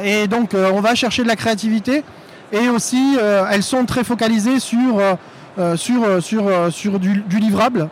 et 0.03 0.27
donc 0.27 0.53
on 0.53 0.81
va 0.81 0.95
chercher 0.95 1.23
de 1.23 1.27
la 1.27 1.35
créativité, 1.35 2.03
et 2.51 2.67
aussi 2.67 3.17
elles 3.51 3.63
sont 3.63 3.85
très 3.85 4.03
focalisées 4.03 4.59
sur 4.59 4.99
sur, 5.75 6.03
euh, 6.03 6.21
sur, 6.21 6.47
euh, 6.47 6.69
sur 6.69 6.99
du, 6.99 7.23
livrable. 7.29 7.89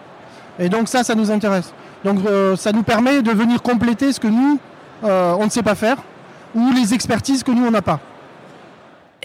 Et 0.60 0.70
donc 0.70 0.88
ça, 0.88 1.03
ça 1.03 1.15
nous 1.15 1.32
intéresse. 1.32 1.74
Donc 2.03 2.20
ça 2.58 2.74
nous 2.74 2.84
permet 2.84 3.22
de 3.22 3.32
venir 3.32 3.62
compléter 3.62 4.12
ce 4.12 4.20
que 4.20 4.27
nous, 4.27 4.60
on 5.01 5.46
ne 5.46 5.50
sait 5.50 5.63
pas 5.63 5.74
faire, 5.74 5.96
ou 6.53 6.72
les 6.74 6.93
expertises 6.93 7.43
que 7.43 7.51
nous, 7.51 7.65
on 7.65 7.72
n'a 7.72 7.82
pas. 7.82 8.01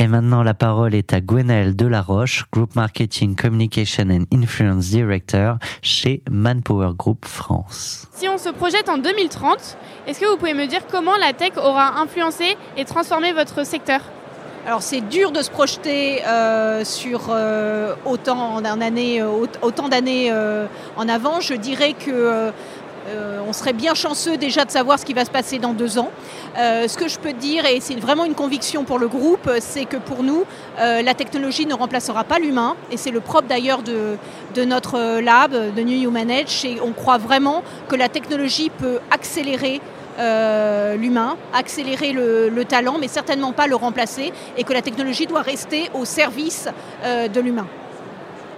Et 0.00 0.06
maintenant, 0.06 0.44
la 0.44 0.54
parole 0.54 0.94
est 0.94 1.12
à 1.12 1.20
Gwenaëlle 1.20 1.74
Delaroche, 1.74 2.44
Group 2.52 2.76
Marketing 2.76 3.34
Communication 3.34 4.08
and 4.10 4.24
Influence 4.32 4.90
Director 4.90 5.56
chez 5.82 6.22
Manpower 6.30 6.92
Group 6.96 7.24
France. 7.24 8.06
Si 8.12 8.28
on 8.28 8.38
se 8.38 8.50
projette 8.50 8.88
en 8.88 8.98
2030, 8.98 9.76
est-ce 10.06 10.20
que 10.20 10.26
vous 10.26 10.36
pouvez 10.36 10.54
me 10.54 10.68
dire 10.68 10.86
comment 10.88 11.16
la 11.16 11.32
tech 11.32 11.56
aura 11.56 11.98
influencé 12.00 12.56
et 12.76 12.84
transformé 12.84 13.32
votre 13.32 13.66
secteur? 13.66 14.00
Alors 14.66 14.82
c'est 14.82 15.00
dur 15.00 15.30
de 15.30 15.42
se 15.42 15.50
projeter 15.50 16.22
euh, 16.26 16.84
sur 16.84 17.28
euh, 17.30 17.94
autant 18.04 18.60
d'années, 18.60 19.22
euh, 19.22 19.46
autant 19.62 19.88
d'années 19.88 20.32
en 20.96 21.08
avant. 21.08 21.40
Je 21.40 21.54
dirais 21.54 21.94
que 21.94 22.52
on 23.48 23.54
serait 23.54 23.72
bien 23.72 23.94
chanceux 23.94 24.36
déjà 24.36 24.66
de 24.66 24.70
savoir 24.70 24.98
ce 24.98 25.06
qui 25.06 25.14
va 25.14 25.24
se 25.24 25.30
passer 25.30 25.58
dans 25.58 25.72
deux 25.72 25.98
ans. 25.98 26.10
ce 26.56 26.94
que 26.98 27.08
je 27.08 27.18
peux 27.18 27.32
dire, 27.32 27.64
et 27.64 27.80
c'est 27.80 27.94
vraiment 27.94 28.26
une 28.26 28.34
conviction 28.34 28.84
pour 28.84 28.98
le 28.98 29.08
groupe, 29.08 29.50
c'est 29.60 29.86
que 29.86 29.96
pour 29.96 30.22
nous, 30.22 30.44
la 30.78 31.14
technologie 31.14 31.64
ne 31.64 31.72
remplacera 31.72 32.24
pas 32.24 32.38
l'humain. 32.38 32.76
Et 32.90 32.98
c'est 32.98 33.10
le 33.10 33.20
propre 33.20 33.48
d'ailleurs 33.48 33.82
de, 33.82 34.18
de, 34.54 34.64
notre 34.64 35.20
lab, 35.20 35.52
de 35.74 35.82
New 35.82 36.10
Human 36.10 36.30
Edge. 36.30 36.66
Et 36.66 36.78
on 36.82 36.92
croit 36.92 37.16
vraiment 37.16 37.62
que 37.88 37.96
la 37.96 38.10
technologie 38.10 38.68
peut 38.68 38.98
accélérer 39.10 39.80
euh, 40.18 40.96
l'humain, 40.96 41.36
accélérer 41.54 42.12
le, 42.12 42.64
talent, 42.64 42.96
mais 43.00 43.08
certainement 43.08 43.52
pas 43.52 43.66
le 43.66 43.76
remplacer, 43.76 44.32
et 44.56 44.64
que 44.64 44.72
la 44.72 44.82
technologie 44.82 45.26
doit 45.26 45.42
rester 45.42 45.90
au 45.94 46.04
service 46.04 46.68
euh, 47.04 47.28
de 47.28 47.40
l'humain. 47.40 47.66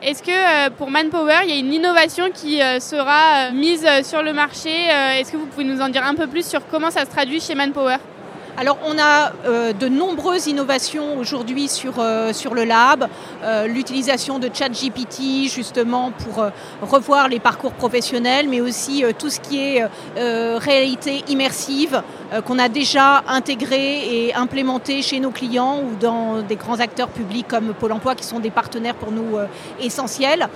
Est-ce 0.03 0.23
que 0.23 0.31
euh, 0.31 0.71
pour 0.71 0.91
Manpower, 0.91 1.41
il 1.45 1.51
y 1.51 1.53
a 1.53 1.61
une 1.61 1.73
innovation 1.73 2.31
qui 2.33 2.61
sera 2.81 3.51
mise 3.53 3.87
sur 4.03 4.23
le 4.23 4.33
marché 4.33 4.71
Est-ce 4.71 5.31
que 5.31 5.37
vous 5.37 5.47
pouvez 5.47 5.65
nous 5.65 5.83
en 5.83 5.91
dire 5.91 6.05
un 6.07 6.15
peu 6.15 6.27
plus 6.27 6.47
sur 6.47 6.67
comment 6.69 6.91
ça 6.91 7.05
se 7.05 7.11
traduit 7.11 7.41
chez 7.41 7.55
Manpower? 7.55 7.99
Alors 8.57 8.79
on 8.85 8.99
a 8.99 9.33
euh, 9.47 9.73
de 9.73 9.89
nombreuses 9.89 10.47
innovations 10.47 11.17
aujourd'hui 11.19 11.69
sur, 11.69 11.95
euh, 11.99 12.33
le 12.53 12.65
lab, 12.65 13.09
euh, 13.43 13.67
l'utilisation 13.67 14.39
de 14.39 14.51
ChatGPT 14.53 15.49
justement 15.49 16.11
pour 16.11 16.45
revoir 16.83 17.29
les 17.29 17.39
parcours 17.39 17.73
professionnels, 17.73 18.49
mais 18.49 18.61
aussi 18.61 19.05
tout 19.19 19.31
ce 19.31 19.41
qui 19.41 19.59
est 19.59 19.85
réalité 20.17 21.23
immersive 21.29 22.03
qu'on 22.47 22.59
a 22.59 22.69
déjà 22.69 23.25
intégré 23.29 24.27
et 24.27 24.35
implémenté 24.35 25.03
chez 25.03 25.21
nos 25.21 25.31
clients 25.31 25.81
ou 25.81 25.97
dans 25.97 26.43
des 26.43 26.57
grands 26.57 26.81
acteurs 26.81 27.09
publics 27.09 27.49
comme 27.49 27.75
Pôle 27.75 27.93
Emploi 27.93 28.15
qui 28.15 28.25
sont 28.25 28.41
des 28.41 28.51
partenaires 28.51 28.95
pour 28.95 29.13
nous 29.13 29.37
essentiels. 29.81 30.49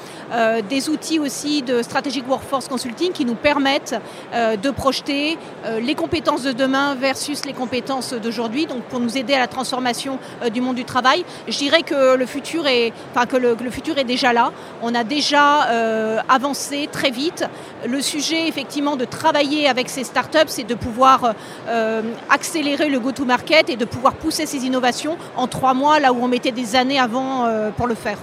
des 0.68 0.88
outils 0.88 1.18
aussi 1.18 1.62
de 1.62 1.82
Strategic 1.82 2.28
Workforce 2.28 2.68
Consulting 2.68 3.12
qui 3.12 3.24
nous 3.24 3.34
permettent 3.34 3.96
de 4.32 4.70
projeter 4.70 5.38
les 5.80 5.94
compétences 5.94 6.42
de 6.42 6.52
demain 6.52 6.94
versus 6.94 7.44
les 7.44 7.52
compétences 7.52 8.14
d'aujourd'hui, 8.14 8.66
donc 8.66 8.82
pour 8.84 9.00
nous 9.00 9.18
aider 9.18 9.34
à 9.34 9.38
la 9.38 9.46
transformation 9.46 10.18
euh, 10.42 10.50
du 10.50 10.60
monde 10.60 10.76
du 10.76 10.84
travail. 10.84 11.24
Je 11.48 11.56
dirais 11.56 11.82
que 11.82 12.16
le 12.16 12.26
futur 12.26 12.66
est, 12.66 12.92
enfin 13.10 13.26
que 13.26 13.36
le, 13.36 13.56
futur 13.70 13.98
est 13.98 14.04
déjà 14.04 14.32
là. 14.32 14.52
On 14.82 14.94
a 14.94 15.04
déjà 15.04 15.68
euh, 15.68 16.20
avancé 16.28 16.88
très 16.90 17.10
vite. 17.10 17.44
Le 17.86 18.00
sujet 18.00 18.48
effectivement 18.48 18.96
de 18.96 19.04
travailler 19.04 19.68
avec 19.68 19.88
ces 19.88 20.04
startups, 20.04 20.48
c'est 20.48 20.64
de 20.64 20.74
pouvoir 20.74 21.34
euh, 21.68 22.02
accélérer 22.30 22.88
le 22.88 23.00
go-to-market 23.00 23.70
et 23.70 23.76
de 23.76 23.84
pouvoir 23.84 24.14
pousser 24.14 24.46
ces 24.46 24.64
innovations 24.64 25.16
en 25.36 25.46
trois 25.46 25.74
mois, 25.74 26.00
là 26.00 26.12
où 26.12 26.22
on 26.22 26.28
mettait 26.28 26.52
des 26.52 26.76
années 26.76 26.98
avant 26.98 27.48
pour 27.76 27.86
le 27.86 27.94
faire. 27.94 28.18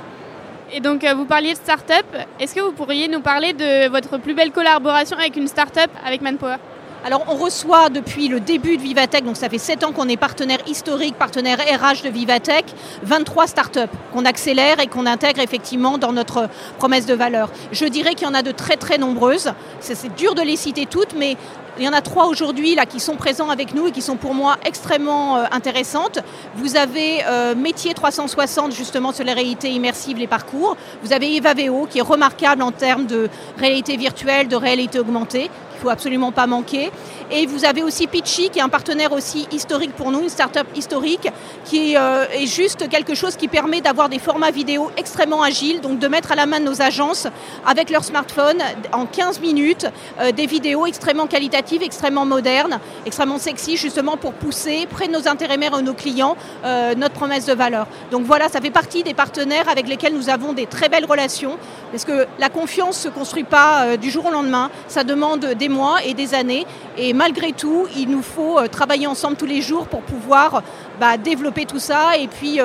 Et 0.73 0.79
donc, 0.79 1.05
vous 1.05 1.25
parliez 1.25 1.51
de 1.51 1.57
start-up. 1.57 2.05
Est-ce 2.39 2.55
que 2.55 2.61
vous 2.61 2.71
pourriez 2.71 3.07
nous 3.07 3.21
parler 3.21 3.53
de 3.53 3.89
votre 3.89 4.17
plus 4.17 4.33
belle 4.33 4.51
collaboration 4.51 5.17
avec 5.17 5.35
une 5.35 5.47
start-up, 5.47 5.91
avec 6.05 6.21
Manpower? 6.21 6.57
Alors 7.03 7.23
on 7.27 7.35
reçoit 7.35 7.89
depuis 7.89 8.27
le 8.27 8.39
début 8.39 8.77
de 8.77 8.81
Vivatech, 8.81 9.23
donc 9.23 9.35
ça 9.35 9.49
fait 9.49 9.57
7 9.57 9.83
ans 9.83 9.91
qu'on 9.91 10.07
est 10.07 10.17
partenaire 10.17 10.59
historique, 10.67 11.15
partenaire 11.15 11.57
RH 11.57 12.03
de 12.03 12.09
Vivatech, 12.09 12.65
23 13.03 13.47
startups 13.47 13.79
qu'on 14.13 14.25
accélère 14.25 14.79
et 14.79 14.87
qu'on 14.87 15.05
intègre 15.05 15.41
effectivement 15.41 15.97
dans 15.97 16.13
notre 16.13 16.47
promesse 16.77 17.05
de 17.05 17.15
valeur. 17.15 17.49
Je 17.71 17.85
dirais 17.85 18.13
qu'il 18.13 18.27
y 18.27 18.29
en 18.29 18.35
a 18.35 18.43
de 18.43 18.51
très 18.51 18.77
très 18.77 18.97
nombreuses. 18.97 19.51
C'est 19.79 20.15
dur 20.15 20.35
de 20.35 20.41
les 20.41 20.55
citer 20.55 20.85
toutes, 20.85 21.15
mais 21.17 21.37
il 21.79 21.85
y 21.85 21.89
en 21.89 21.93
a 21.93 22.01
trois 22.01 22.27
aujourd'hui 22.27 22.75
là 22.75 22.85
qui 22.85 22.99
sont 22.99 23.15
présents 23.15 23.49
avec 23.49 23.73
nous 23.73 23.87
et 23.87 23.91
qui 23.91 24.01
sont 24.01 24.17
pour 24.17 24.35
moi 24.35 24.57
extrêmement 24.65 25.37
euh, 25.37 25.45
intéressantes. 25.51 26.19
Vous 26.55 26.75
avez 26.75 27.23
euh, 27.25 27.55
Métier 27.55 27.93
360 27.93 28.73
justement 28.73 29.13
sur 29.13 29.23
les 29.23 29.33
réalités 29.33 29.69
immersives, 29.69 30.17
les 30.17 30.27
parcours. 30.27 30.75
Vous 31.01 31.13
avez 31.13 31.35
Evaveo 31.37 31.87
qui 31.89 31.99
est 31.99 32.03
remarquable 32.03 32.61
en 32.61 32.71
termes 32.71 33.05
de 33.05 33.29
réalité 33.57 33.95
virtuelle, 33.95 34.49
de 34.49 34.55
réalité 34.57 34.99
augmentée 34.99 35.49
faut 35.81 35.89
absolument 35.89 36.31
pas 36.31 36.47
manquer. 36.47 36.91
Et 37.31 37.45
vous 37.45 37.65
avez 37.65 37.81
aussi 37.81 38.07
Pitchy, 38.07 38.49
qui 38.49 38.59
est 38.59 38.61
un 38.61 38.69
partenaire 38.69 39.11
aussi 39.13 39.47
historique 39.51 39.93
pour 39.93 40.11
nous, 40.11 40.21
une 40.21 40.29
start-up 40.29 40.67
historique, 40.75 41.27
qui 41.65 41.97
euh, 41.97 42.25
est 42.33 42.45
juste 42.45 42.87
quelque 42.89 43.15
chose 43.15 43.35
qui 43.35 43.47
permet 43.47 43.81
d'avoir 43.81 44.09
des 44.09 44.19
formats 44.19 44.51
vidéo 44.51 44.91
extrêmement 44.97 45.41
agiles, 45.41 45.81
donc 45.81 45.97
de 45.97 46.07
mettre 46.07 46.31
à 46.31 46.35
la 46.35 46.45
main 46.45 46.59
de 46.59 46.65
nos 46.65 46.81
agences, 46.81 47.27
avec 47.65 47.89
leur 47.89 48.03
smartphone, 48.03 48.57
en 48.91 49.05
15 49.05 49.39
minutes, 49.39 49.87
euh, 50.19 50.31
des 50.31 50.45
vidéos 50.45 50.85
extrêmement 50.85 51.25
qualitatives, 51.25 51.81
extrêmement 51.81 52.25
modernes, 52.25 52.79
extrêmement 53.05 53.39
sexy, 53.39 53.77
justement 53.77 54.17
pour 54.17 54.33
pousser 54.33 54.87
près 54.87 55.07
de 55.07 55.13
nos 55.13 55.27
intérimaires 55.27 55.79
et 55.79 55.81
nos 55.81 55.93
clients 55.93 56.35
euh, 56.65 56.93
notre 56.95 57.15
promesse 57.15 57.45
de 57.45 57.53
valeur. 57.53 57.87
Donc 58.11 58.25
voilà, 58.25 58.49
ça 58.49 58.61
fait 58.61 58.71
partie 58.71 59.03
des 59.03 59.13
partenaires 59.13 59.69
avec 59.69 59.87
lesquels 59.87 60.13
nous 60.13 60.29
avons 60.29 60.53
des 60.53 60.67
très 60.67 60.89
belles 60.89 61.05
relations, 61.05 61.57
parce 61.91 62.05
que 62.05 62.27
la 62.37 62.49
confiance 62.49 62.97
ne 62.97 63.09
se 63.09 63.15
construit 63.17 63.43
pas 63.43 63.97
du 63.97 64.11
jour 64.11 64.25
au 64.25 64.31
lendemain, 64.31 64.69
ça 64.87 65.03
demande 65.03 65.45
des 65.57 65.69
mois 65.71 66.03
et 66.03 66.13
des 66.13 66.33
années, 66.35 66.65
et 66.97 67.13
malgré 67.13 67.51
tout, 67.51 67.87
il 67.95 68.09
nous 68.09 68.21
faut 68.21 68.59
travailler 68.67 69.07
ensemble 69.07 69.37
tous 69.37 69.45
les 69.47 69.61
jours 69.61 69.87
pour 69.87 70.01
pouvoir 70.01 70.61
bah, 70.99 71.17
développer 71.17 71.65
tout 71.65 71.79
ça 71.79 72.17
et 72.17 72.27
puis 72.27 72.59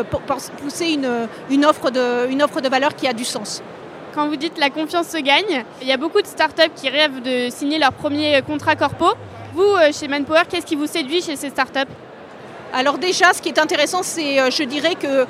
pousser 0.63 0.89
une, 0.89 1.29
une, 1.49 1.65
offre 1.65 1.91
de, 1.91 2.31
une 2.31 2.43
offre 2.43 2.61
de 2.61 2.69
valeur 2.69 2.95
qui 2.95 3.07
a 3.09 3.13
du 3.13 3.25
sens. 3.25 3.63
Quand 4.17 4.29
vous 4.29 4.37
dites 4.37 4.59
la 4.59 4.71
confiance 4.71 5.09
se 5.09 5.19
gagne, 5.19 5.65
il 5.83 5.89
y 5.89 5.93
a 5.93 5.99
beaucoup 5.99 6.23
de 6.23 6.27
startups 6.27 6.73
qui 6.75 6.89
rêvent 6.89 7.21
de 7.21 7.51
signer 7.51 7.79
leur 7.79 7.93
premier 7.93 8.41
contrat 8.47 8.75
corpo. 8.75 9.09
Vous, 9.53 9.63
euh, 9.63 9.93
chez 9.93 10.09
Manpower, 10.09 10.45
qu'est-ce 10.49 10.65
qui 10.65 10.75
vous 10.75 10.87
séduit 10.87 11.21
chez 11.21 11.37
ces 11.37 11.51
startups? 11.51 11.93
Alors 12.73 12.97
déjà, 12.97 13.35
ce 13.35 13.43
qui 13.43 13.51
est 13.51 13.59
intéressant, 13.59 14.03
c'est, 14.03 14.41
euh, 14.41 14.51
je 14.51 14.63
dirais 14.63 14.95
que 14.95 15.07
euh, 15.07 15.25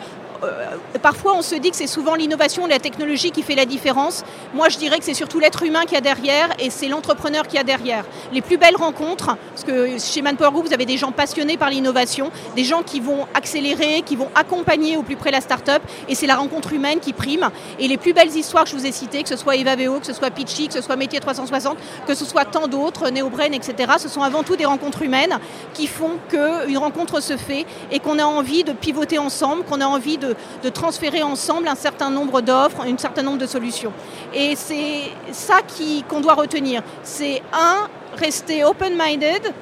parfois 1.03 1.35
on 1.37 1.43
se 1.43 1.55
dit 1.55 1.71
que 1.71 1.77
c'est 1.77 1.87
souvent 1.87 2.15
l'innovation, 2.15 2.67
la 2.67 2.79
technologie 2.79 3.31
qui 3.31 3.43
fait 3.43 3.55
la 3.55 3.65
différence. 3.65 4.25
Moi 4.55 4.69
je 4.69 4.79
dirais 4.79 4.99
que 4.99 5.05
c'est 5.05 5.15
surtout 5.15 5.39
l'être 5.39 5.63
humain 5.63 5.85
qui 5.87 5.97
a 5.97 6.01
derrière 6.01 6.49
et 6.59 6.71
c'est 6.71 6.89
l'entrepreneur 6.89 7.47
qui 7.47 7.59
a 7.59 7.65
derrière. 7.65 8.05
Les 8.33 8.43
plus 8.43 8.57
belles 8.57 8.77
rencontres, 8.77 9.37
parce 9.51 9.65
que 9.65 9.99
chez 9.99 10.23
Manpower 10.23 10.51
Group 10.51 10.67
vous 10.67 10.75
avez 10.75 10.87
des 10.87 10.97
gens 10.97 11.13
passionnés 11.13 11.57
par 11.57 11.71
l'innovation, 11.71 12.31
des 12.55 12.65
gens 12.65 12.83
qui 12.83 13.01
vont 13.01 13.27
accélérer, 13.35 14.03
qui 14.03 14.17
vont 14.17 14.29
accompagner 14.35 14.97
au 14.97 15.03
plus 15.03 15.17
près 15.17 15.31
la 15.31 15.41
start-up 15.41 15.83
et 16.09 16.15
c'est 16.15 16.27
la 16.27 16.37
rencontre 16.37 16.73
humaine 16.73 17.01
qui 17.01 17.13
prime. 17.13 17.51
Et 17.79 17.89
les 17.89 17.97
plus 17.97 18.13
belles 18.13 18.35
histoires 18.35 18.65
que 18.65 18.71
je 18.71 18.77
vous 18.77 18.87
ai 18.87 18.93
citées, 18.93 19.23
que 19.23 19.29
ce 19.29 19.37
soit 19.37 19.57
Evaveo, 19.57 20.01
que 20.01 20.07
ce 20.07 20.13
soit 20.13 20.31
Pitchy, 20.31 20.69
que 20.69 20.75
ce 20.75 20.83
soit 20.83 20.97
Métier 20.97 21.21
360, 21.21 21.77
que 22.07 22.15
ce 22.15 22.25
soit 22.25 22.45
tant 22.45 22.69
d'autres, 22.69 23.11
Neobrain, 23.11 23.53
etc., 23.53 23.93
ce 23.99 24.09
sont 24.09 24.23
avant 24.23 24.43
tout 24.43 24.57
des 24.57 24.65
rencontres 24.65 25.03
humaines 25.03 25.39
qui 25.75 25.87
font 25.87 26.13
qu'une 26.29 26.79
rencontre 26.79 27.21
se 27.21 27.37
fait 27.37 27.67
et 27.91 27.99
qu'on 27.99 28.19
a 28.19 28.25
envie 28.25 28.65
de 28.65 28.73
pivoter 28.73 29.19
ensemble, 29.19 29.65
qu'on 29.65 29.81
a 29.81 29.87
envie 29.87 30.19
de 30.19 30.26
de, 30.63 30.69
transférer 30.69 31.23
ensemble 31.23 31.69
un 31.69 31.75
certain 31.75 32.11
nombre 32.11 32.41
d'offres, 32.41 32.83
un 32.83 32.99
certain 32.99 33.23
nombre 33.23 33.39
de 33.39 33.47
solutions. 33.47 33.93
Et 34.35 34.57
c'est 34.57 35.03
ça 35.33 35.61
qu'on 36.09 36.21
doit 36.21 36.35
retenir. 36.35 36.83
C'est 37.03 37.43
un, 37.53 37.89
rester 38.17 38.65
open-minded 38.65 39.53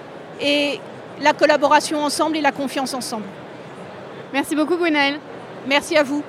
et 0.40 0.80
la 1.20 1.32
collaboration 1.32 2.02
ensemble 2.04 2.36
et 2.36 2.40
la 2.40 2.52
confiance 2.52 2.94
ensemble. 2.94 3.24
Merci 4.32 4.56
beaucoup 4.56 4.76
Gwenaëlle. 4.76 5.20
Merci 5.66 5.96
à 5.96 6.02
vous. 6.02 6.22